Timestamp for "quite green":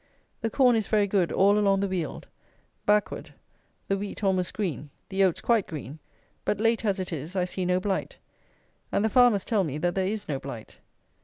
5.41-5.99